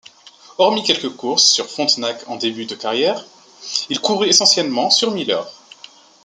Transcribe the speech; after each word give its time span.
Hormis 0.57 0.81
quelques 0.81 1.15
courses 1.15 1.45
sur 1.53 1.67
Frontenac 1.69 2.23
en 2.27 2.35
début 2.35 2.65
de 2.65 2.73
carrière, 2.73 3.23
il 3.89 3.99
courut 4.01 4.29
essentiellement 4.29 4.89
sur 4.89 5.11
Miller. 5.11 5.45